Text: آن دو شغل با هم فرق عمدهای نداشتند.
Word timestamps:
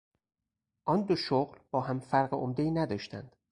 آن 0.85 1.03
دو 1.05 1.15
شغل 1.15 1.57
با 1.71 1.81
هم 1.81 1.99
فرق 1.99 2.33
عمدهای 2.33 2.71
نداشتند. 2.71 3.33